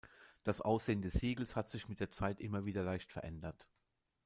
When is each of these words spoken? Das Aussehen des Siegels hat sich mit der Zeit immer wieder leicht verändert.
Das 0.43 0.61
Aussehen 0.61 1.03
des 1.03 1.13
Siegels 1.13 1.55
hat 1.55 1.69
sich 1.69 1.87
mit 1.87 1.99
der 1.99 2.09
Zeit 2.09 2.39
immer 2.39 2.65
wieder 2.65 2.81
leicht 2.81 3.11
verändert. 3.11 3.67